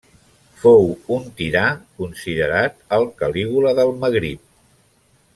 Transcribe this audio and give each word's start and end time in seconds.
Fou 0.61 0.85
un 1.17 1.27
tirà 1.41 1.65
considerat 2.01 2.81
el 2.99 3.05
Calígula 3.19 3.75
del 3.81 3.93
Magrib. 4.05 4.41